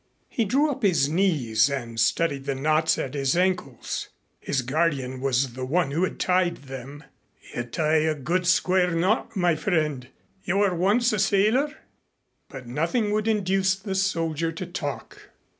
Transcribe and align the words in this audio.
He 0.29 0.45
drew 0.45 0.71
up 0.71 0.81
his 0.81 1.07
knees 1.09 1.69
and 1.69 1.99
studied 1.99 2.45
the 2.45 2.55
knots 2.55 2.97
at 2.97 3.13
his 3.13 3.37
ankles. 3.37 4.09
His 4.39 4.63
guardian 4.63 5.21
was 5.21 5.53
the 5.53 5.63
one 5.63 5.91
who 5.91 6.03
had 6.05 6.19
tied 6.19 6.57
them. 6.57 7.03
"You 7.53 7.65
tie 7.65 7.97
a 8.09 8.15
good 8.15 8.47
square 8.47 8.89
knot, 8.95 9.35
my 9.35 9.55
friend. 9.55 10.07
You 10.43 10.57
were 10.57 10.73
once 10.73 11.13
a 11.13 11.19
sailor?" 11.19 11.75
But 12.49 12.65
nothing 12.65 13.11
would 13.11 13.27
induce 13.27 13.75
the 13.75 13.93
soldier 13.93 14.51
to 14.51 14.65
talk. 14.65 15.29